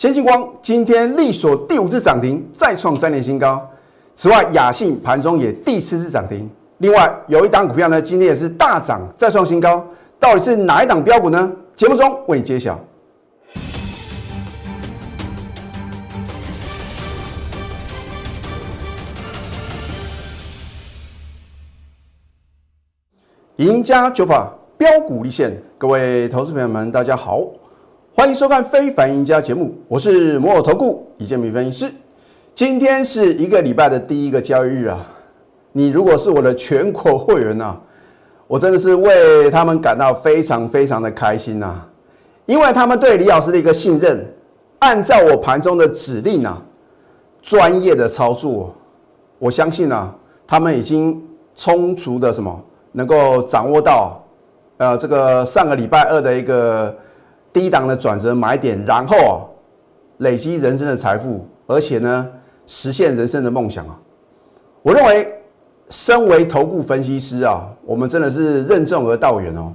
[0.00, 3.68] 先进光今天力所第五次涨停，再创三年新高。
[4.14, 6.48] 此外，雅信盘中也第四次涨停。
[6.78, 9.86] 另外，有一档股票呢，今天也是大涨，再创新高。
[10.18, 11.52] 到底是哪一档标股呢？
[11.76, 12.80] 节目中为你揭晓。
[23.56, 27.42] 赢家九法标股立现，各位投资朋友们，大家好，
[28.12, 31.92] 欢迎收看《非凡赢家》节目，我是摩尔投顾李建民分析师。
[32.54, 34.98] 今天是一个礼拜的第一个交易日啊！
[35.72, 37.78] 你如果是我的全国会员呐，
[38.48, 41.80] 我真的是为他们感到非常非常的开心呐，
[42.46, 44.26] 因为他们对李老师的一个信任，
[44.80, 46.60] 按照我盘中的指令啊，
[47.40, 48.74] 专业的操作，
[49.38, 50.12] 我相信啊，
[50.46, 51.24] 他们已经
[51.54, 52.60] 充足的什么，
[52.92, 54.20] 能够掌握到，
[54.78, 56.94] 呃，这个上个礼拜二的一个
[57.52, 59.34] 低档的转折买点，然后啊，
[60.18, 62.28] 累积人生的财富，而且呢。
[62.72, 63.98] 实现人生的梦想啊！
[64.82, 65.26] 我认为，
[65.88, 69.72] 身为投顾分析师啊，我们真的是任重而道远哦。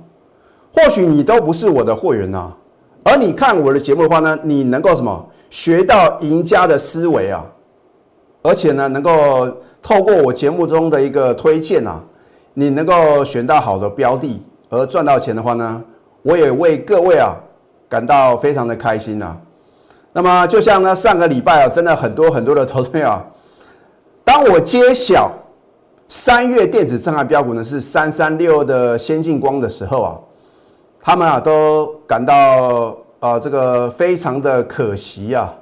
[0.71, 2.53] 或许你都不是我的会员呐，
[3.03, 7.45] 而你看我的节目的话呢，你能够什么学到赢家的思维啊？
[8.43, 9.45] 而且呢，能够
[9.81, 12.01] 透过我节目中的一个推荐啊，
[12.53, 15.83] 你能够选到好的标的而赚到钱的话呢，
[16.21, 17.35] 我也为各位啊
[17.89, 19.35] 感到非常的开心呐。
[20.13, 23.23] 那么就像呢，上个礼拜啊，真的很多很多的投资啊，
[24.23, 25.29] 当我揭晓
[26.07, 30.19] 三月电子震撼标股呢是三三六的先进光的时候啊，
[31.01, 35.53] 他们啊都感到啊这个非常的可惜啊，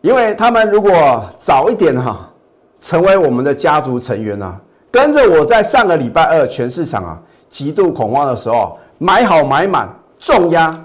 [0.00, 2.30] 因为他们如果早一点哈
[2.78, 4.58] 成为我们的家族成员啊，
[4.90, 10.78] 跟着我在上个礼拜二全市场啊极度恐慌的时候买好买满重压，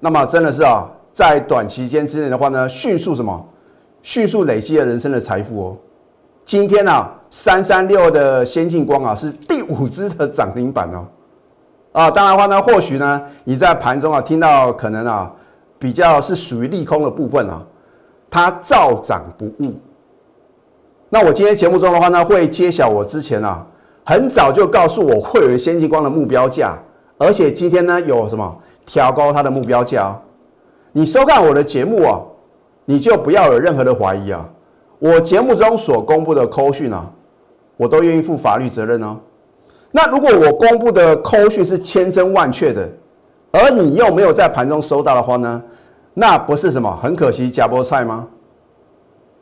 [0.00, 0.88] 那么真的是啊。
[1.12, 3.42] 在短期间之内的话呢，迅速什么？
[4.02, 5.76] 迅速累积了人生的财富哦。
[6.44, 11.06] 今天啊，三三六的先进光啊是第五只的涨停板哦。
[11.92, 15.32] 啊，当然话呢，或许呢你在盘中啊听到可能啊
[15.78, 17.64] 比较是属于利空的部分啊，
[18.28, 19.72] 它照涨不误。
[21.08, 23.66] 那我今天节目中的话呢，会揭晓我之前啊
[24.04, 26.78] 很早就告诉我会有先进光的目标价，
[27.16, 28.54] 而且今天呢有什么
[28.86, 30.16] 调高它的目标价哦。
[30.92, 32.18] 你收看我的节目啊，
[32.86, 34.48] 你就不要有任何的怀疑啊！
[34.98, 37.04] 我节目中所公布的扣讯啊，
[37.76, 39.18] 我都愿意负法律责任哦。
[39.90, 42.88] 那如果我公布的扣讯是千真万确的，
[43.52, 45.62] 而你又没有在盘中收到的话呢，
[46.14, 48.26] 那不是什么很可惜假菠菜吗？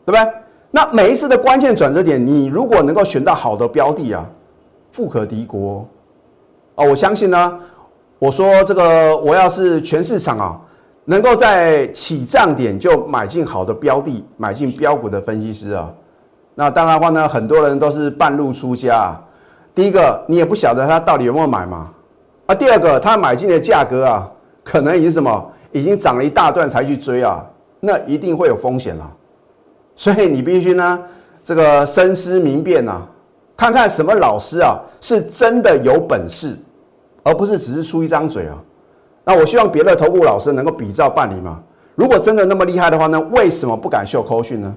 [0.04, 0.32] 对不对？
[0.72, 4.28] 那每一次的关键转折点，你如果能够选到好的标的啊，
[4.90, 5.86] 富可敌国
[6.74, 6.88] 哦！
[6.88, 7.60] 我相信呢，
[8.18, 10.60] 我说这个我要是全市场啊。
[11.06, 15.92] 能够在起涨点就买进好的标的，买进标股的分析师啊，
[16.54, 19.20] 那当然话呢，很多人都是半路出家啊。
[19.74, 21.90] 第一个，你也不晓得他到底有没有买嘛？
[22.46, 24.30] 啊，第二个，他买进的价格啊，
[24.62, 27.44] 可能已经什么，已经涨了一大段才去追啊，
[27.80, 29.12] 那一定会有风险啊。
[29.94, 30.98] 所以你必须呢，
[31.42, 33.06] 这个深思明辨啊，
[33.58, 36.56] 看看什么老师啊是真的有本事，
[37.24, 38.62] 而不是只是出一张嘴啊。
[39.24, 41.60] 那我希望别的投顾老师能够比照办理嘛。
[41.96, 44.72] 如果真的那么厉害的话呢，为什么不敢秀扣讯呢？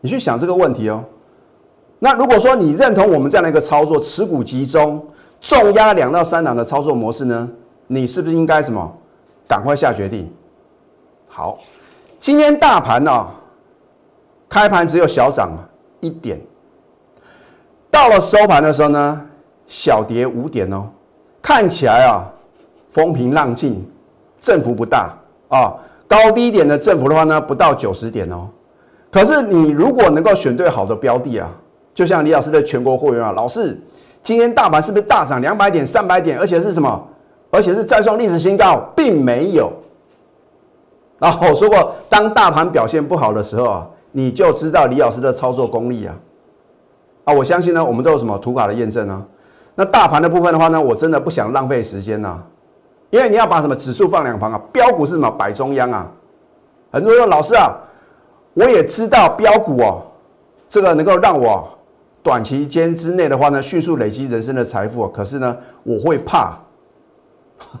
[0.00, 1.04] 你去想这个问题哦。
[1.98, 5.04] 那如果说你认同我们这样的一个操作，持股集中、
[5.40, 7.48] 重压两到三档的操作模式呢，
[7.86, 8.92] 你是不是应该什么？
[9.48, 10.32] 赶快下决定。
[11.28, 11.58] 好，
[12.18, 13.28] 今天大盘呢，
[14.48, 15.50] 开盘只有小涨
[16.00, 16.40] 一点，
[17.90, 19.26] 到了收盘的时候呢，
[19.66, 20.88] 小跌五点哦，
[21.42, 22.28] 看起来啊。
[22.90, 23.82] 风平浪静，
[24.38, 25.16] 振幅不大
[25.48, 25.72] 啊，
[26.06, 28.46] 高低点的振幅的话呢，不到九十点哦。
[29.10, 31.48] 可是你如果能够选对好的标的啊，
[31.94, 33.80] 就像李老师的全国会员啊，老师，
[34.22, 36.38] 今天大盘是不是大涨两百点、三百点？
[36.38, 37.02] 而且是什么？
[37.50, 39.72] 而且是再创历史新高，并没有。
[41.18, 46.14] 然后我说过，当大盘表现不好的时候啊，你就知道李老师的操作功力啊。
[47.24, 49.24] 啊，我相信呢，我们都有什么图卡的验证啊。
[49.74, 52.40] 那大盘的部分的话呢，我真的不想浪费时间呐。
[53.10, 54.60] 因为你要把什么指数放两旁啊？
[54.72, 56.10] 标股是什么摆中央啊？
[56.90, 57.74] 很多人说老师啊，
[58.54, 60.02] 我也知道标股哦，
[60.68, 61.68] 这个能够让我
[62.22, 65.06] 短期间之内的话呢，迅速累积人生的财富。
[65.08, 66.58] 可是呢，我会怕，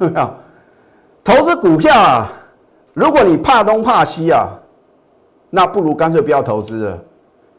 [1.24, 2.32] 投资股票啊，
[2.92, 4.48] 如果你怕东怕西啊，
[5.48, 6.98] 那不如干脆不要投资了。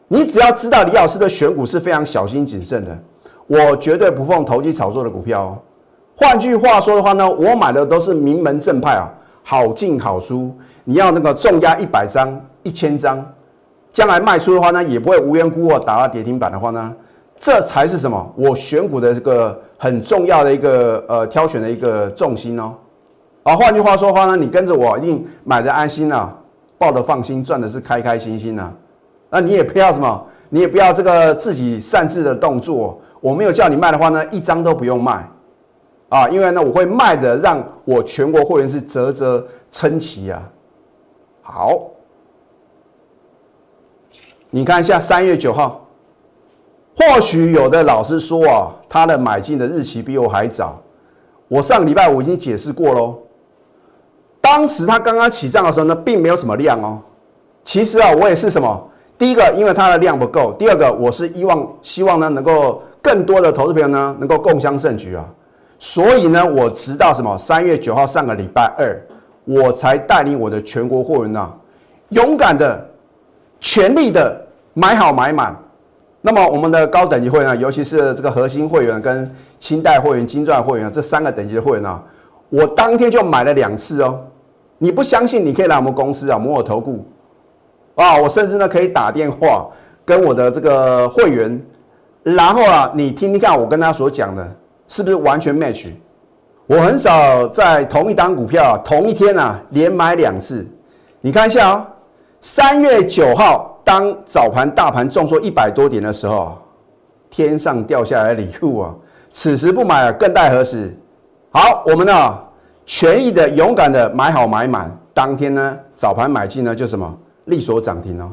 [0.06, 2.96] 你只要知道李老师的选股是非常小心谨慎的，
[3.46, 5.60] 我绝对不碰投机炒作的股票。
[6.16, 9.10] 换句话说的话呢，我买的都是名门正派啊，
[9.42, 10.54] 好进好出，
[10.84, 13.24] 你要那个重压一百张、一千张，
[13.92, 16.94] 将来卖出的话呢，也不会无缘无故打到跌停板的话呢，
[17.36, 18.32] 这才是什么？
[18.36, 22.72] 我选股的这个很重要的一个呃挑选的一个重心哦。
[23.42, 26.32] 啊，换句话说的话呢，你跟着我一定买的安心啊，
[26.78, 28.72] 抱的放心，赚的是开开心心啊。
[29.30, 33.00] 那你也不要什么，你也不要这个自己擅自的动作。
[33.24, 35.26] 我没有叫你卖的话呢，一张都不用卖。
[36.10, 40.42] 啊，因为呢，我会卖的，让我全国会员是啧啧称奇啊。
[41.40, 41.84] 好，
[44.50, 45.86] 你看一下三月九号，
[46.98, 50.78] 或许有的老师说啊，他的买进的日期比我还早。
[51.48, 53.18] 我上礼拜我已经解释过喽。
[54.38, 57.00] 当时他刚刚起账的时候呢，并没有什么量哦。
[57.64, 58.90] 其实啊，我也是什么？
[59.16, 65.28] 第一个，因为它的量不够；第二个，我是希望希望呢，能够更多的投资朋友呢，能够共襄盛举啊。
[65.78, 68.98] 所以呢，我直到什么三月九号上个礼拜二，
[69.44, 71.52] 我才带领我的全国会员呐，
[72.08, 72.88] 勇敢的、
[73.60, 75.54] 全力的买好买满。
[76.22, 82.02] 那么我们的高等级会员，尤其是这个核心会员跟清代会员、金钻会员这三个等级的会员啊，
[82.48, 84.18] 我当天就买了两次哦。
[84.78, 87.06] 你不相信，你可以来我们公司啊，摩尔投顾
[87.94, 89.68] 啊，我甚至呢可以打电话
[90.04, 91.62] 跟我的这个会员，
[92.24, 94.44] 然后啊，你听听看我跟他所讲的。
[94.86, 95.88] 是不是完全 match？
[96.66, 100.64] 我很少在同一档股票同一天啊连买两次。
[101.22, 101.88] 你看一下啊，
[102.38, 106.58] 三月九号当早盘大盘重挫一百多点的时候，
[107.30, 108.94] 天上掉下来礼物啊！
[109.32, 110.94] 此时不买更待何时？
[111.50, 112.38] 好，我们呢
[112.84, 118.30] 全力的勇敢的买好买满，当天呢早盘买进呢就什么利索涨停哦。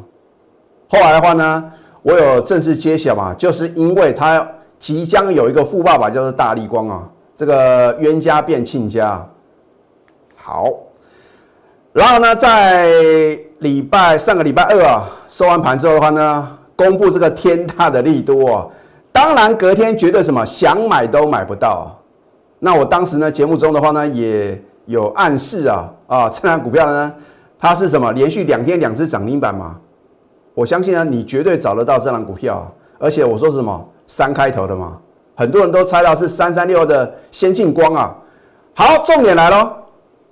[0.90, 1.72] 后来的话呢，
[2.02, 4.48] 我有正式揭晓嘛，就是因为他。
[4.82, 9.24] 即将有一个富爸爸，叫做大力光啊，这个冤家变亲家。
[10.36, 10.74] 好，
[11.94, 18.68] 然后呢，在礼拜上个礼拜二啊，收完盘之后的话呢，公布这个天大的利多啊，
[19.12, 21.96] 当然隔天绝对什么想买都买不到。
[22.58, 27.14] 那我当时呢，节目中的话呢，也有暗示啊啊，这张股票呢，
[27.60, 29.78] 它是什么连续两天两只涨停板嘛？
[30.54, 32.70] 我相信呢，你绝对找得到这张股票，
[33.00, 33.88] 而且我说什么？
[34.08, 34.98] 三开头的嘛，
[35.36, 38.14] 很多人都猜到是三三六的先进光啊。
[38.74, 39.72] 好，重点来喽，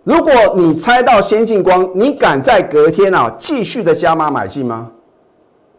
[0.04, 4.92] 如果你猜到先进光，你敢在隔天啊继续的加码买进吗？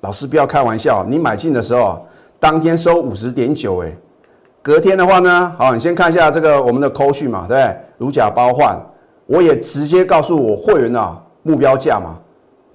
[0.00, 2.00] 老师不要开玩笑，你买进的时候，
[2.38, 3.94] 当天收五十点九，哎，
[4.62, 7.76] 隔天的话呢，好，你先看一下这个我们的扣序嘛，对不对？
[7.98, 8.80] 如假包换，
[9.26, 12.16] 我也直接告诉我会员啊目标价嘛，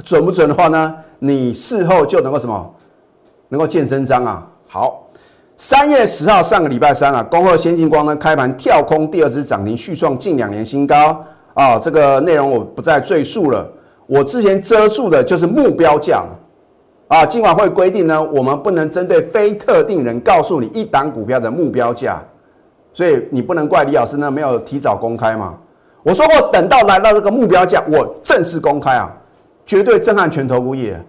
[0.04, 2.74] 准不准的话呢，你事后就能够什么，
[3.50, 4.48] 能够见真章啊。
[4.68, 5.02] 好。
[5.58, 11.18] 三月十号，上个礼拜三啊，恭贺先进光呢开盘跳空第二支涨停，续创近两年新高
[11.54, 11.80] 啊！
[11.80, 13.66] 这个内容我不再赘述了。
[14.06, 16.26] 我之前遮住的就是目标价
[17.08, 17.26] 啊。
[17.26, 22.22] 今晚会规定呢，我们不能针对非特定人告诉你一档股票的目标价，
[22.92, 25.56] 所以你不能怪李老师呢没有提早公开嘛。
[26.04, 29.10] 我说过，等到来到这个目标价，我正式公开啊，
[29.66, 31.04] 绝对震撼全投股业。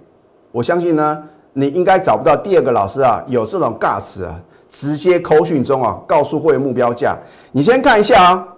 [0.53, 1.23] 我相信呢。
[1.58, 4.38] 你应该找不到第二个老师啊，有这种尬词啊，
[4.69, 7.17] 直接口讯中啊，告诉会员目标价。
[7.50, 8.49] 你先看一下啊，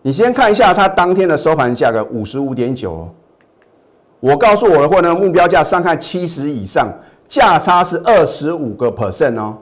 [0.00, 3.06] 你先看一下它当天的收盘价格五十五点九。
[4.18, 6.88] 我告诉我的会员目标价上看七十以上，
[7.28, 9.58] 价差是二十五个 percent 哦。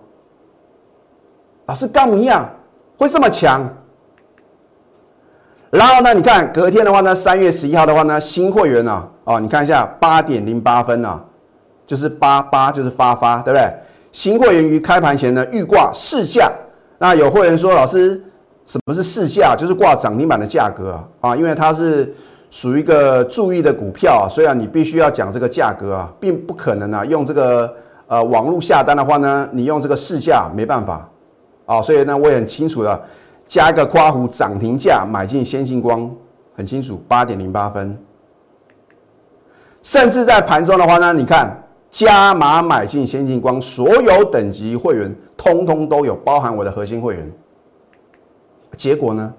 [1.66, 2.48] 老师干一样
[2.96, 3.68] 会这么强？
[5.70, 11.22] 然后呢，你看隔天的话呢，三月十一号的话呢，新会员啊，哦，你看一下八点零八分啊。
[11.84, 13.70] 就是八八就是发发，对不对？
[14.12, 16.50] 新会员于开盘前呢预挂市价，
[16.96, 18.18] 那有会员说老师，
[18.64, 19.54] 什么是市价？
[19.54, 22.14] 就是挂涨停板的价格啊啊，因为它是
[22.50, 27.70] 属于一个注意的股票啊，虽然你必须要讲这个价格啊，并不可能啊用这个
[28.06, 31.06] 呃网络下单的话呢，你用这个市价没办法
[31.66, 33.02] 啊，所以呢我也很清楚的
[33.46, 36.10] 加一个夸弧涨停价买进先进光，
[36.56, 37.98] 很清楚八点零八分，
[39.82, 41.58] 甚至在盘中的话呢，你看。
[41.92, 47.32] 加码买进先进光，所有等级会员通通都有，包含我的核心会员。
[48.78, 49.30] 结果呢？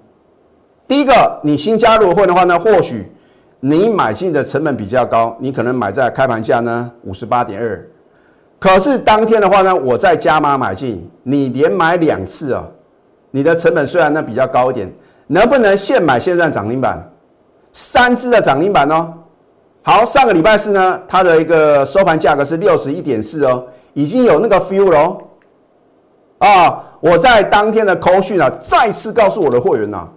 [0.86, 3.12] 第一个，你新加入会的话呢，或许
[3.58, 7.84] 你买进的成本比较高，你可能买在开盘价呢五十八点二。
[8.60, 12.64] 可是当天的话呢，我再加码买进，你连买两次啊，
[13.32, 14.88] 你的成本虽然呢比较高一点，
[15.26, 17.04] 能不能现买现赚涨停板？
[17.72, 19.12] 三只的涨停板哦。
[19.86, 23.62] 好，上个礼拜四呢，它的一个收盘价格是六十一点四哦，
[23.92, 25.18] 已经有那个 feel 了哦。
[26.38, 30.08] 啊，我在当天的扣讯啊，再次告诉我的会员呐，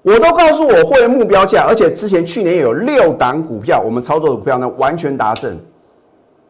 [0.00, 5.58] 我都告诉我会员目标价，而且之前去年有六档股票，我们操作的股票呢完全达阵，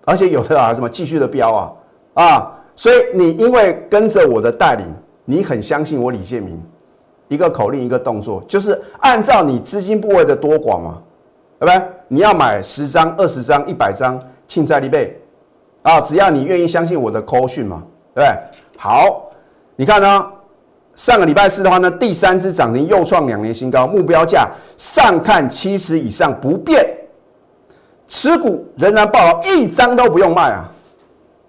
[0.04, 1.72] 而且有的啊什么继续的标啊
[2.14, 4.86] 啊，所以你因为跟着我的带领，
[5.24, 6.62] 你很相信我李建明，
[7.26, 11.02] 一个口令一个动作，就是按照你资金部位的多寡嘛，
[11.58, 11.88] 拜拜？
[12.08, 15.20] 你要买十张、二十张、一百张，庆在利贝
[15.82, 17.82] 啊，只要你愿意相信我的扣讯嘛，
[18.14, 18.38] 对不对？
[18.76, 19.30] 好，
[19.76, 20.32] 你看呢？
[20.94, 24.48] 上个礼拜四的话呢，第三只涨停又创两年新高，目标价
[24.78, 26.82] 上看七十以上不变，
[28.08, 30.64] 持股仍然爆了，一张都不用卖啊！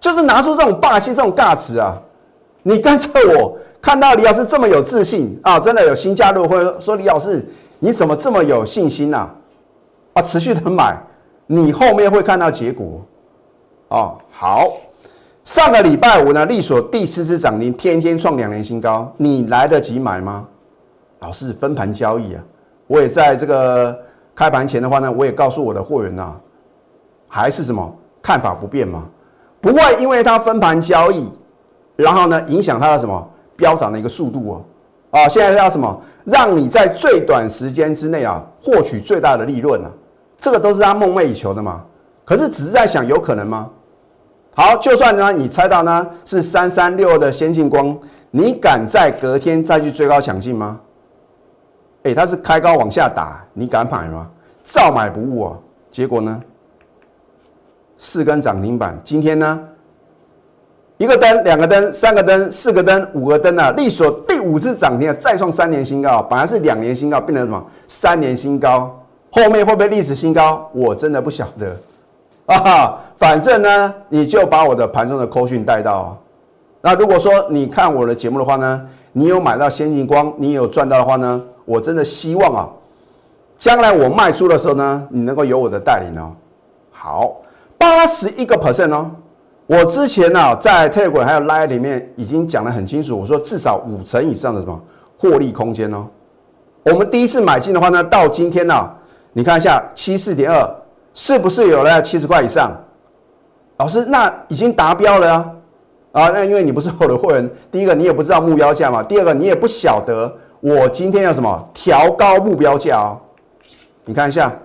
[0.01, 1.97] 就是拿出这种霸气、这种尬词啊！
[2.61, 3.09] 你跟着
[3.39, 7.41] 我看到李老师这么有自信啊，真的有新加入，或者说李老师
[7.79, 9.17] 你怎么这么有信心呐？
[9.17, 9.33] 啊，
[10.17, 10.97] 啊持续的买，
[11.45, 13.05] 你后面会看到结果
[13.89, 14.17] 哦。
[14.31, 14.73] 好。
[15.43, 20.45] 上个礼拜五呢，利索第四次涨停，天天创两年新高，你来得及买吗？
[21.19, 22.43] 老师分盘交易啊，
[22.87, 23.97] 我也在这个
[24.35, 26.35] 开盘前的话呢，我也告诉我的货源呐，
[27.29, 29.05] 还是什么看法不变吗？
[29.61, 31.31] 不会因为它分盘交易，
[31.95, 34.65] 然后呢影响它的什么飙涨的一个速度哦。
[35.11, 36.01] 啊，现在要什么？
[36.25, 39.89] 让你在最短时间之内啊获取最大的利润啊，
[40.37, 41.83] 这个都是他梦寐以求的嘛。
[42.23, 43.69] 可是只是在想，有可能吗？
[44.53, 47.97] 好，就算呢，你猜到呢是三三六的先进光，
[48.31, 50.79] 你敢在隔天再去追高抢进吗？
[52.03, 54.29] 哎，它是开高往下打，你敢买吗？
[54.63, 55.57] 照买不误啊！
[55.91, 56.41] 结果呢，
[57.97, 59.59] 四根涨停板，今天呢，
[60.97, 67.65] 一个灯、两个灯、三个灯、四个灯、五个灯啊，力所第五次涨停啊，再创三年新高，本来是两年新高，变成什么？
[67.87, 68.97] 三年新高，
[69.37, 70.67] 后面会不会历史新高？
[70.73, 71.77] 我真的不晓得。
[72.51, 76.17] 啊，反正呢，你就把我的盘中的扣讯带到。
[76.81, 82.69] 那如果说你看我的节目的话呢，你有买到先进光，你有赚到的话呢，我真的希望啊，
[83.59, 86.31] 将来我卖出的时候呢，你能够有我的带领哦。
[86.89, 87.35] 好，
[87.77, 89.11] 八十一个 percent 哦。
[89.67, 94.81] 我之前呢，在 Telegram 还有 Line 里面已经讲得很清楚，我说至少五成以上的什么
[95.19, 96.07] 获利空间哦。
[96.83, 98.89] 我们第一次买进的话呢，到今天呢，
[99.37, 100.67] 你看一下七四点二。
[101.13, 102.71] 是不是有了七十块以上？
[103.77, 105.55] 老师，那已经达标了啊！
[106.11, 113.19] 啊，那因为你不是我的会员， 第一个你也不知道目标价嘛，第二个你也不晓得我今天要什么调高目标价哦。
[114.05, 114.55] 你看一下，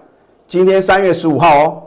[0.47, 1.83] 今天三月十五号哦，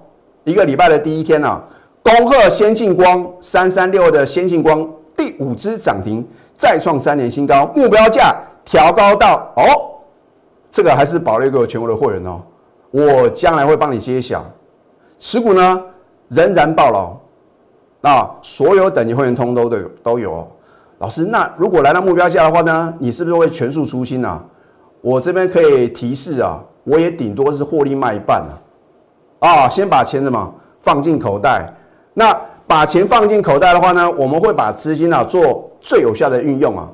[0.45, 1.61] 一个礼拜的第一天呐，
[2.01, 6.27] 恭贺先进光三三六的先进光第五只涨停，
[6.57, 9.63] 再创三年新高，目标价调高到哦，
[10.71, 12.41] 这个还是保留给我全国的会员哦。
[12.95, 14.45] 我将来会帮你揭晓，
[15.19, 15.83] 持股呢
[16.29, 17.19] 仍然爆了，
[17.99, 20.47] 那所有等级会员通都都有都有。
[20.99, 24.41] 老师，那如果来到目标价的话呢，你是不是会全数出清啊？
[25.01, 28.55] 我这边可以提示啊，我也顶多是获利卖一半啊。
[29.39, 31.69] 啊，先把钱什么放进口袋，
[32.13, 32.33] 那
[32.65, 36.89] 把钱放进口袋的话呢，我们会把资金啊做最有效的运用啊。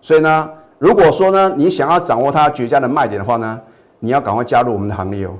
[0.00, 3.60] 所以呢，如果说呢你想要掌握它绝佳的卖点的话呢？
[4.04, 5.30] 你要赶快加入我们的行列哦！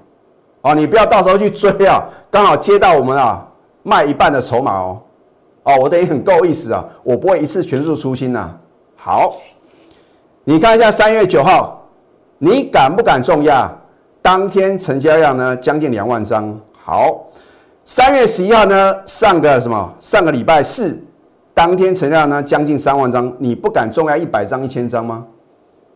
[0.62, 2.00] 哦，你不要到时候去追啊，
[2.31, 3.45] 刚好接到我们啊
[3.83, 5.02] 卖一半的筹码哦！
[5.64, 8.54] 哦，我等于很够意思啊，我不会一次全数出清呐。
[8.95, 9.35] 好，
[10.45, 11.85] 你看一下三月九号，
[12.38, 13.69] 你敢不敢重压？
[14.23, 16.57] 当天成交量呢将近两万张。
[16.78, 17.26] 好，
[17.85, 19.92] 三月十一号呢上个什么？
[19.99, 20.97] 上个礼拜四，
[21.52, 25.26] 当天成交量呢将近三万张，你不敢重压一百张、一千张吗？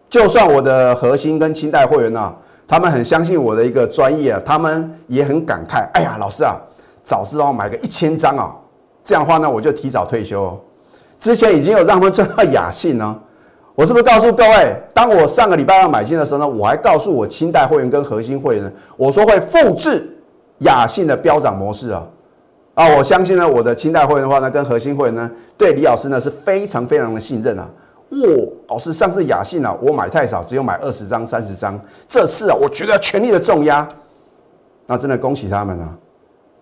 [0.09, 2.35] 就算我的核心跟清代会员呐。
[2.69, 5.89] 他们很相信我的一个专业啊，他们也很感慨。
[5.93, 6.57] 哎呀，老师啊，
[7.05, 8.57] 早知道买个一千张啊，
[9.05, 10.59] 这样的话呢，我就提早退休。
[11.19, 13.17] 之前已经有让他们赚到雅信呢，
[13.75, 20.19] 我是不是告诉各位，当我上个礼拜要买进的时候呢，我还告诉我清代会员跟核心会员呢，我说会复制
[20.59, 22.07] 雅信的飙涨模式啊。
[22.75, 27.67] 啊，我相信呢，我的清代会员的话呢，跟核心会员呢，对李老师呢是非常非常的信任啊。
[28.11, 28.19] 哇，
[28.69, 31.79] 老师，上次雅信啊，我买太少，只有买二十张、三十张。
[32.09, 33.87] 这次啊，我觉得全力的重压，
[34.87, 35.99] 那真的恭喜他们啊！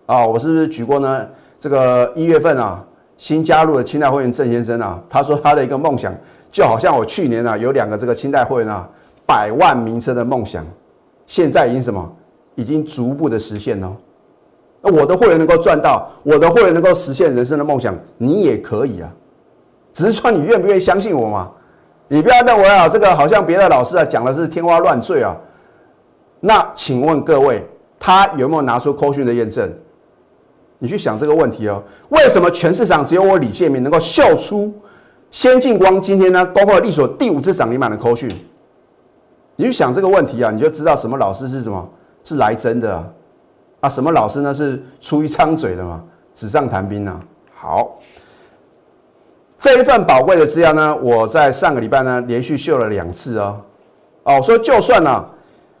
[0.07, 1.27] 啊，我是不是举过呢？
[1.59, 2.83] 这个一月份啊，
[3.17, 6.13] 新加入的清代会员郑先生啊，他说他的一个梦想，
[6.51, 8.89] 就好像我去年啊，有两个这个清代会员啊，
[9.25, 10.65] 百万名车的梦想，
[11.27, 12.11] 现在已经什么？
[12.55, 13.95] 已经逐步的实现了。
[14.81, 19.11] 那我的会员能够赚到，我的会员能够实现人生的梦想，你也可以啊。
[19.95, 21.49] 只是说你愿不愿意相信我嘛？
[22.09, 25.33] 你不要认为啊，这个好像别的老师啊讲的是天花乱坠啊。
[26.41, 27.65] 那请问各位，
[27.97, 29.73] 他有没有拿出扣讯的验证？
[30.79, 31.81] 你去想这个问题哦。
[32.09, 34.71] 为什么全市场只有我李建明能够秀出
[35.31, 36.45] 先进光今天呢？
[36.47, 38.29] 包括力所第五次涨停板的扣讯？
[39.55, 41.89] 你去想这个问题啊，你就知道什么老师是什么
[42.25, 43.07] 是来真的啊，
[43.79, 47.17] 啊什么老师呢是出一张嘴的嘛，纸上谈兵啊。
[47.53, 47.97] 好，
[49.57, 53.61] 这一份宝贵的资料呢，我在上个礼拜呢连续秀了两次哦。
[54.23, 55.25] 哦，说就算呢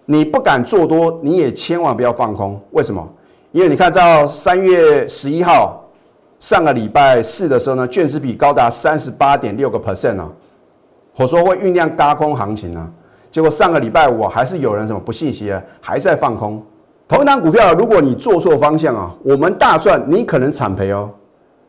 [0.05, 2.59] 你不敢做多，你也千万不要放空。
[2.71, 3.07] 为什么？
[3.51, 5.83] 因为你看到三月十一号
[6.39, 10.29] 上个礼拜四的时候呢，券值比高达三十八点六个 percent 啊，
[11.17, 12.89] 我说会酝酿高空行情啊，
[13.31, 16.63] 结果上个礼拜五还是有人什么不信邪，还在放空。
[17.07, 21.09] 同一档股票，如果你做错方向啊，我们大赚，你可能惨赔哦。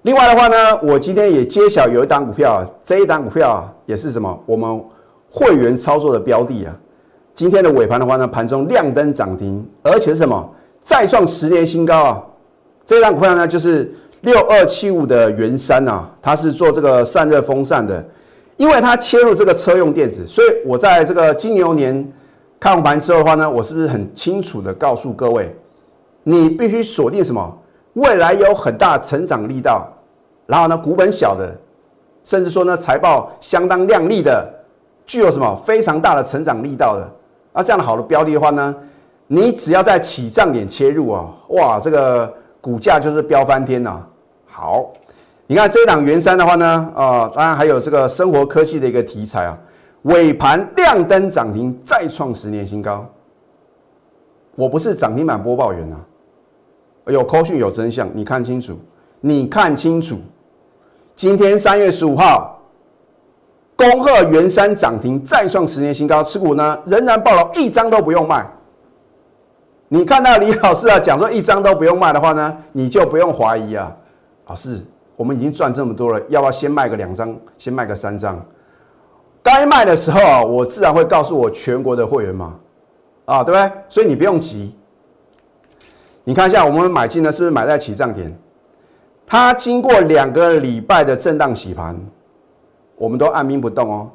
[0.06, 4.40] 另外的话呢，我今天也揭晓有一档股票，这一档股票啊，也是什么？
[4.46, 4.80] 我们
[5.28, 6.72] 会员操作的标的啊。
[7.34, 10.48] 今天的尾盘的话呢，盘中亮灯涨停，而且是什么？
[10.80, 12.22] 再创十年新高啊！
[12.86, 18.04] 这档股票呢，就是六二七五的元山啊，它是做这个散热风扇的，
[18.58, 22.12] 因为它切入这个车用电子，所以我在这个金牛年
[22.60, 25.52] 看盘之后的话呢，我是不是很清楚的告诉各位，
[26.22, 27.58] 你必须锁定什么？
[27.94, 29.92] 未来有很大成长力道。
[30.46, 31.54] 然后呢，股本小的，
[32.24, 34.48] 甚至说呢，财报相当亮丽的，
[35.04, 37.08] 具有什么非常大的成长力道的，
[37.52, 38.74] 那这样的好的标的的话呢，
[39.26, 44.00] 你只要在起涨点切入啊，哇，这个股价就是飙翻天呐！
[44.46, 44.92] 好，
[45.46, 49.58] 你看这一档元山的话呢，啊，当然还有这个生活科技的一个题材啊，
[50.02, 53.04] 尾盘亮灯涨停，再创十年新高。
[54.54, 55.98] 我不是涨停板播报员啊，
[57.06, 58.78] 有扣讯有真相，你看清楚，
[59.20, 60.18] 你看清楚。
[61.16, 62.60] 今天三月十五号，
[63.74, 68.46] 恭贺元山涨停再创十年新高，持股呢仍然爆了，一张都不用卖。
[69.88, 73.90] 你看到李老师啊讲说一张都不用卖的话呢，你就不用怀疑啊，
[74.46, 74.84] 老师，
[75.16, 78.38] 我们已经赚这么多了，要不要先卖个两张，先卖个三张？
[79.42, 82.56] 该卖的时候啊，我自然会告诉我全国的会员嘛，
[83.24, 83.72] 啊，对不对？
[83.88, 84.76] 所以你不用急。
[86.24, 88.38] 你看一下，我们买进呢，是不是买在起涨点？
[89.26, 91.98] 它经过两个礼拜的震荡洗盘，
[92.94, 94.08] 我们都按兵不动哦，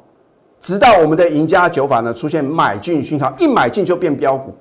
[0.58, 4.54] 直到我们的赢家九法呢出现买进讯号，一买进就变标股，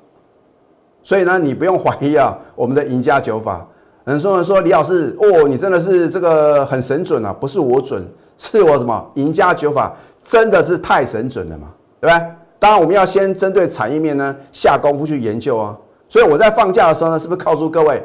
[1.01, 3.65] 所以呢，你不用怀疑啊，我们的赢家九法。
[4.03, 8.05] 很多人说李老师哦，你真的是这个很神准啊，不是我准，
[8.37, 11.67] 是我什么赢家九法真的是太神准了嘛，
[12.01, 12.25] 对不对？
[12.59, 15.77] 当然我们要先针对产业面呢下功夫去研究啊，
[16.09, 18.03] 所以我在放假的时候呢，是不是告诉各位？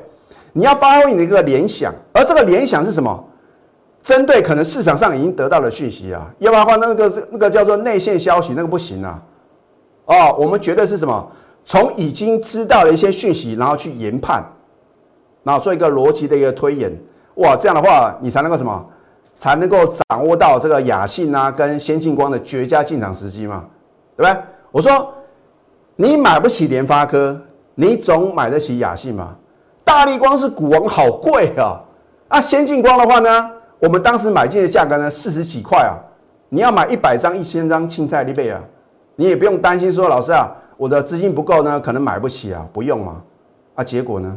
[0.56, 3.24] 你要发挥你的一个联想，而这个联想是什么？
[4.02, 9.22] 针对可能市场上已经得到的讯息啊，要不然的话，那个是那个叫做内线消息，那个不行啊。
[10.06, 11.30] 哦，我们绝对是什么？
[11.62, 14.42] 从已经知道的一些讯息，然后去研判，
[15.42, 16.90] 然后做一个逻辑的一个推演。
[17.34, 18.86] 哇，这样的话，你才能够什么？
[19.36, 23.62] 才能够掌握到这个雅信啊跟先进光的绝佳进场时机嘛，
[24.16, 24.42] 对不对？
[24.72, 25.12] 我说
[25.96, 27.38] 你买不起联发科，
[27.74, 29.36] 你总买得起雅信嘛？
[29.86, 31.80] 大力光是股王，好贵啊！
[32.26, 35.94] 啊，先进光的话呢，我们当时买进的价格呢，四十几块啊。
[36.48, 38.60] 你要买一百张、一千张青菜利贝啊，
[39.14, 43.22] 你也不用担心说，老师啊，我的资金不够呢，可能买不起啊，不用嘛。
[43.76, 44.36] 啊，结果呢，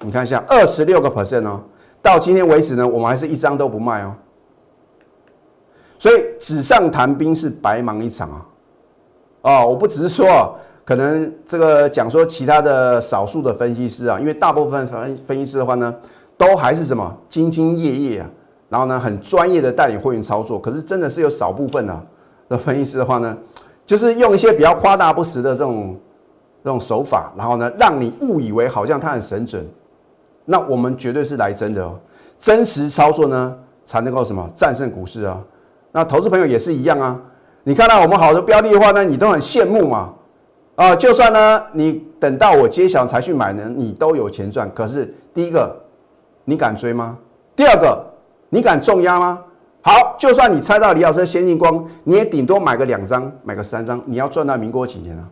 [0.00, 1.62] 你看一下，二十六个 percent 哦，
[2.02, 4.14] 到今天为止呢，我们还是一张都不卖哦。
[5.98, 8.46] 所以纸上谈兵是白忙一场啊！
[9.40, 10.54] 哦，我不只是说。
[10.88, 15.94] 可能这个讲说其他的少数的分析师啊，因为大部分分分析师的话呢，
[16.38, 18.30] 都还是什么兢兢业业啊，
[18.70, 20.58] 然后呢很专业的带领会员操作。
[20.58, 22.02] 可是真的是有少部分啊
[22.48, 23.36] 的分析师的话呢，
[23.84, 25.94] 就是用一些比较夸大不实的这种
[26.64, 29.68] 这种手法，然后呢让你误以为好像他很神准。
[30.46, 32.00] 那我们绝对是来真的哦，
[32.38, 35.38] 真实操作呢才能够什么战胜股市啊。
[35.92, 37.20] 那投资朋友也是一样啊，
[37.62, 40.14] 你看到我们好的标的的话呢，你都很羡慕嘛。
[40.78, 44.72] 啊，就算呢，你等到我揭晓才去买呢，你都有钱赚。
[44.72, 45.76] 可是第一个，
[46.44, 47.18] 你敢追吗？
[47.56, 48.00] 第二个，
[48.48, 49.42] 你敢重压吗？
[49.82, 55.28] 好，就算你猜到李老师先进光，你也顶多买个两张，买个三张，你要赚到民国几年啊？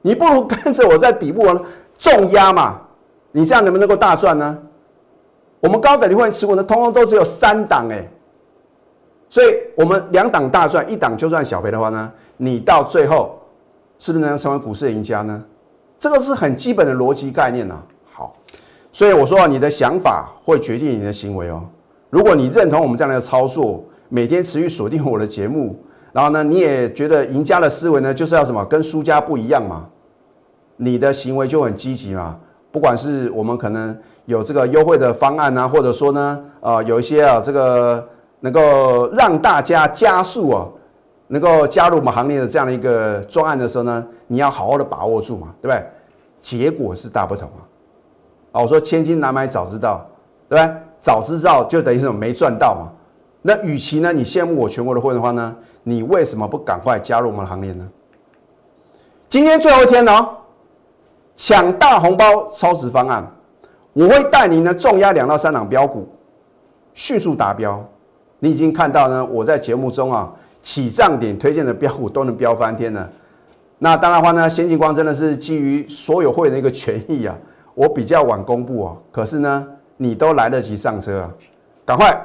[0.00, 1.44] 你不如跟着我在底部
[1.98, 2.80] 重压嘛，
[3.32, 4.56] 你这样能不能够大赚呢？
[5.58, 8.08] 我们高等的会员持股呢，通通都只有三档哎，
[9.28, 13.36] 所以我们两档大赚，一档就算小赔的话呢，你到最后。
[13.98, 15.42] 是不是能成为股市的赢家呢？
[15.98, 17.82] 这个是很基本的逻辑概念呐。
[18.04, 18.34] 好，
[18.92, 21.64] 所以我说啊你的想法会决定你的行为哦。
[22.10, 25.82] 如果你认同我们这样的操作，每天持续锁定我的节目，
[26.12, 29.86] 然后呢，你也觉得赢家的思维呢，就是要什么跟输家不一样嘛？
[30.76, 32.36] 你的行为就很积极嘛。
[32.70, 38.06] 不管是我们可能有这个优惠的方案啊，或者说呢，呃，有一些啊，这个
[38.40, 40.68] 能够让大家加速啊。
[41.28, 45.86] 能够加入我们行列的这样的一个专案的时候呢，你要好好的把握住嘛，对不对？
[46.40, 47.60] 结果是大不同啊！
[48.52, 50.06] 啊，我说千金难买早知道，
[50.48, 50.74] 对不对？
[51.00, 52.92] 早知道就等于是没赚到嘛。
[53.42, 57.88] 那与其呢，你羡慕我全国的会的话呢，你为什么不赶快加入我们的行列呢？
[59.28, 60.28] 今天最后一天呢，
[61.34, 63.28] 抢大红包超值方案，
[63.92, 66.08] 我会带您呢重压两到三档标股，
[66.94, 67.84] 迅速达标。
[68.38, 70.32] 你已经看到呢，我在节目中啊
[70.66, 73.08] 起涨点推荐的标股都能飙翻天呢。
[73.78, 77.38] 那当然话呢，先进光真的是基于所有会员的一个权益啊，
[77.72, 78.96] 我比较晚公布啊。
[79.12, 79.64] 可是呢，
[79.96, 81.30] 你都来得及上车啊，
[81.84, 82.20] 赶快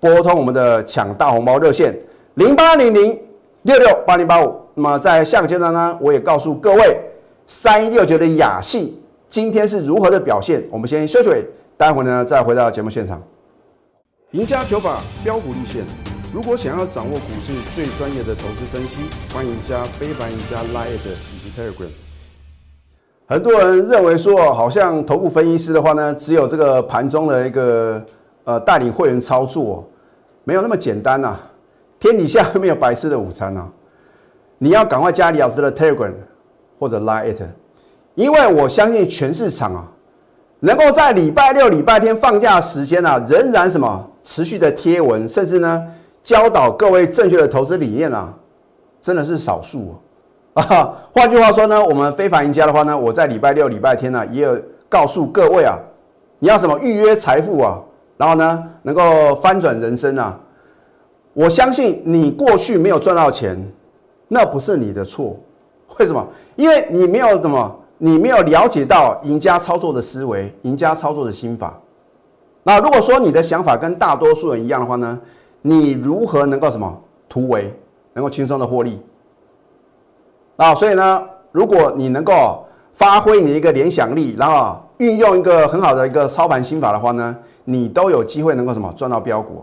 [0.00, 1.96] 拨通我们的抢大红包热线
[2.34, 3.16] 零八零零
[3.62, 4.52] 六六八零八五。
[4.74, 7.00] 那么在下个阶段呢，我也告诉各位
[7.46, 10.60] 三一六九的雅信今天是如何的表现。
[10.72, 13.22] 我们先休息，待会呢再回到节目现场。
[14.32, 15.84] 赢家九法标股立线。
[16.32, 19.02] 如果想要掌握股市最专业的投资分析，
[19.34, 21.88] 欢迎加非凡、加 Line 以及 Telegram。
[23.26, 28.00] 很多人认为说，好像投顾分析师的话呢，只有这个盘中的一个
[28.44, 29.90] 呃带领会员操作，
[30.44, 31.36] 没有那么简单呐。
[31.98, 33.68] 天底下没有白吃的午餐呐。
[34.58, 36.12] 你要赶快加李老师的 Telegram
[36.78, 37.34] 或者 Line，
[38.14, 39.92] 因为我相信全市场啊，
[40.60, 45.84] 能够在礼拜六、礼拜天放假时间啊，仍然什么持续的贴文，甚至呢。
[46.30, 48.32] 教导各位正确的投资理念啊，
[49.02, 49.96] 真的是少数
[50.54, 50.94] 啊。
[51.12, 54.56] 换句话说呢，我们非凡赢家的话呢，我在礼拜六、礼拜天呢，也有
[54.88, 55.76] 告诉各位啊，
[56.38, 57.80] 你要什么预约财富啊，
[58.16, 60.38] 然后呢，能够翻转人生啊。
[61.32, 63.60] 我相信你过去没有赚到钱，
[64.28, 65.36] 那不是你的错。
[65.98, 66.24] 为什么？
[66.54, 71.76] 因为你没有什么，你没有了解到赢家操作的思维、赢家操作的心法。
[72.62, 75.18] 那如果说你的想法跟大多数人一样的话呢？
[75.62, 77.74] 你如何能够什么突围，
[78.12, 79.00] 能够轻松的获利
[80.56, 80.74] 啊？
[80.74, 89.62] 所以呢，如果你能够发挥你一个联想力，然后运用一个很好的一个操盘心法的话呢，你都有机会能够什么赚到标股。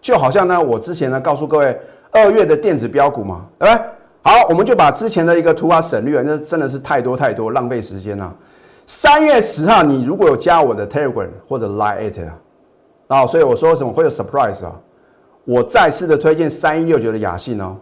[0.00, 1.78] 就好像呢，我之前呢告诉各位
[2.10, 3.84] 二月的电子标股嘛，对不对？
[4.22, 8.34] 好，我们就把之前的一个图啊省略，那真的是太多太多，浪费时间了。
[8.86, 12.18] 三月十号，你如果有加我的 Telegram 或者 Line it
[13.08, 14.74] 啊，所以我说什么会有 surprise 啊？
[15.46, 17.76] 我再次的推荐三一六九的雅信哦，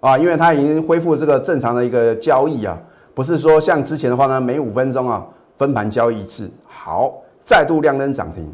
[0.00, 2.76] 啊，因为它已经恢复这个正常的一个交易啊，
[3.14, 5.24] 不是说像之前的话呢，每五分钟啊
[5.56, 6.50] 分盘交易一次。
[6.66, 8.52] 好，再度亮灯涨停。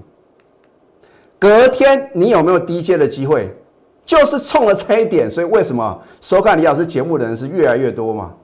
[1.38, 3.48] 隔天你有没有低阶的机会？
[4.04, 8.34] 就是冲了这一点，所以为什么收看李老师节目的人是越来越多嘛？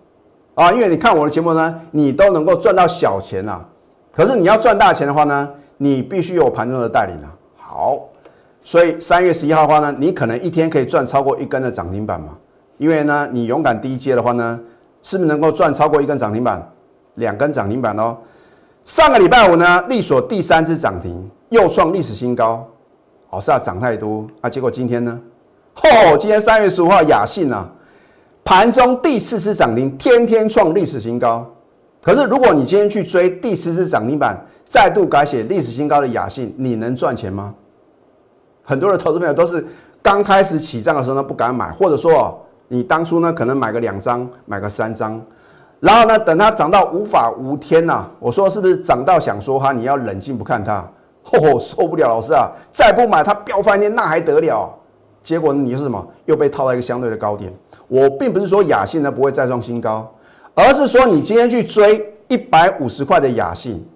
[0.54, 3.62] 啊，因为你看我的节目呢，你都能够赚到小钱啊。
[4.10, 7.28] 可是你要赚大钱的话呢，你必须有盘中的带领啊。
[7.58, 8.08] 好。
[8.64, 12.36] 所以三月十一号的话呢，你可能一天可以赚超过一根的涨停板嘛？
[12.78, 14.58] 因为呢，你勇敢低接的话呢，
[15.02, 16.72] 是不是能够赚超过一根涨停板、
[17.16, 18.16] 两根涨停板哦？
[18.84, 22.66] 上个礼拜五呢，力所第三次涨停，又创历史新高，
[23.28, 24.50] 好是要，涨太多啊！
[24.50, 25.20] 结果今天呢，
[25.76, 27.68] 哦，今天三月十五号雅信啊，
[28.44, 31.48] 盘中第四次涨停，天天创历史新高。
[32.02, 37.54] 可是如果你今天去追第四次涨停板，再度改写历史新高的雅信，你能赚钱吗？
[38.62, 39.64] 很多的投资朋友都是
[40.00, 45.20] 刚开始起涨的时候呢不敢买，或者说你当初呢可能买个两张，买个三张，
[45.80, 50.88] 然后呢等它涨到无法无天呐，我说是不是涨到想说哈，你要冷静不看它，
[51.32, 54.72] 哦受不了，老师啊，再不买它飙翻天那还得了？
[55.22, 56.04] 结果你是什么？
[56.24, 57.52] 又被套在一个相对的高点。
[57.88, 60.10] 我并不是说雅信呢不会再创新高，
[60.54, 63.86] 而是说你今天去追一百五十块的雅信，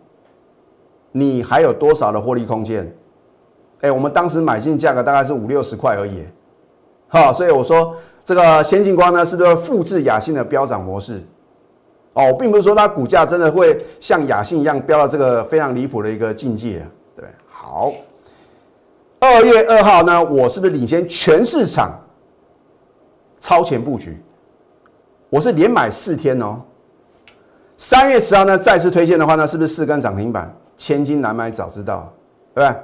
[1.13, 2.95] 你还有多少的获利空间？
[3.81, 6.25] 哎，我们当时买进价格大概是五六十块而已，
[7.09, 11.23] 好，所以我说这个先进光呢，是不是复制雅信的飙涨模式？
[12.15, 16.85] 哦，并不是说它股价真的会像雅信一样飙到这个非常离谱的一个境界，
[17.15, 17.93] 对好，
[19.21, 21.93] 二月二号呢，我是不是领先全市场
[23.39, 24.19] 超前布局？
[25.29, 26.63] 我是连买四天哦。
[27.77, 30.51] 三月十号呢，再次推荐的话呢，是不是四根涨停板？
[30.79, 32.11] 千金难买早知道，
[32.55, 32.81] 对不对？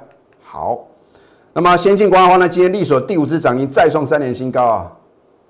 [0.53, 0.85] 好，
[1.53, 4.91] 那么先进光的话呢，今天力所第五次涨停，再创三年新高啊！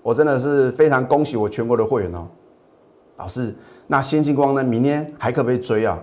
[0.02, 2.26] 我真的是非常恭喜我全国的会员哦。
[3.18, 3.54] 老师，
[3.86, 6.00] 那先进光呢，明天还可不可以追啊？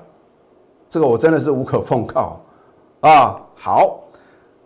[0.90, 2.38] 这个我真的是无可奉告
[3.00, 3.40] 啊！
[3.54, 4.00] 好，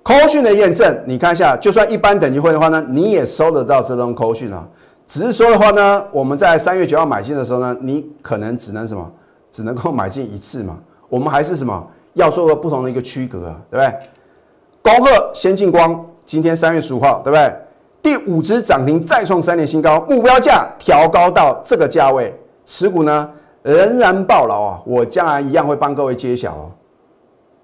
[0.02, 4.66] 扣讯的验证，你看一下，就算一般等级会的话呢，你也收得到这种扣讯啊。
[5.06, 9.08] 只是说的话呢，我们在三月九号买进的时候呢，你可能只能什么，
[9.52, 10.76] 只能够买进一次嘛。
[11.08, 14.08] 我们还是什么，要做个不同的一个区隔啊，对不对？
[14.84, 17.56] 恭贺先进光，今天三月十五号，对不对？
[18.02, 23.30] 第五只涨停再创三年新高，目标价调高到这个价位，持股呢
[23.62, 24.82] 仍然爆牢啊！
[24.84, 26.70] 我将来一样会帮各位揭晓哦。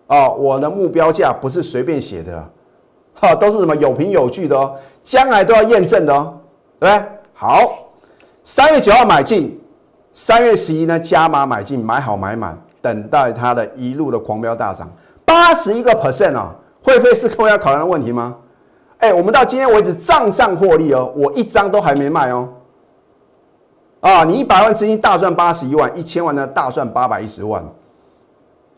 [0.06, 2.42] 哦，我的目标价不是随便写的，
[3.12, 6.38] 哈，都是什么有凭有据的哦，将来都要验证的哦，
[6.78, 7.06] 对不对？
[7.34, 7.70] 好，
[8.42, 9.60] 三月九号买进，
[10.14, 14.90] 三月十一呢加码买进，买好买满，等待它的一路的狂飙大涨，
[15.26, 16.56] 八十一个 percent 啊！
[16.82, 18.36] 会费是各位要考量的问题吗？
[18.98, 22.48] 哎，我们到今天为止账上获利哦，我一张都还没卖哦。
[24.00, 27.64] 啊，你一百万资金大赚八十一万，一千万呢大赚八百一十万，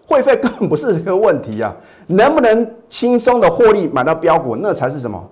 [0.06, 1.74] 会费根本不是这个问题啊！
[2.08, 5.24] 能不能轻松的获利买到标股，那才是什么？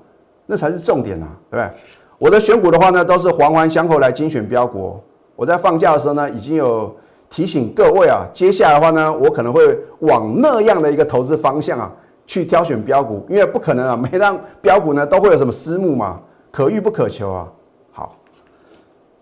[0.46, 1.70] 那才是重点啊，对不对？
[2.18, 5.00] 我的选股的话呢，都是环环相扣来精选标股。
[5.34, 6.94] 我在放假的时候呢，已经有
[7.28, 11.92] 提醒各位啊，接下来的话呢，我可能会往那样的一个投资方向啊。
[12.30, 16.20] 去挑选标股，因为不可能啊， 每张标股呢都会有什么私募嘛，
[16.52, 17.48] 可遇不可求啊。
[17.90, 18.14] 好，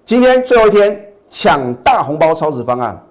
[0.05, 3.03] 今天最后一天抢大红包超值方案，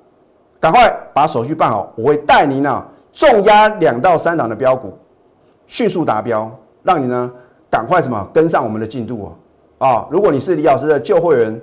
[0.59, 4.95] 赶快把手续办好，我会带您呢重压两到三档的标股，
[5.65, 6.47] 迅速达标，
[6.83, 7.31] 让你呢
[7.67, 9.33] 赶快什么跟上我们的进度
[9.79, 10.07] 啊啊！
[10.11, 11.59] 如果你是李老师的旧会员，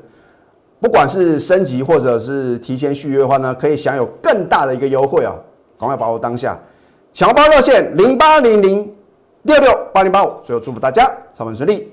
[0.81, 5.33] 不管是升级或者是提前续约的话呢，可以享有更大的一个优惠啊，
[5.79, 6.59] 赶快把握当下。
[7.15, 8.93] 小包热线零八零零
[9.43, 11.89] 六六八零八五，最后祝福大家操盘顺利。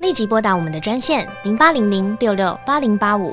[0.00, 3.32] 立即拨打我们的专线零八零零六六八零八五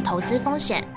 [0.00, 0.93] 投资风险。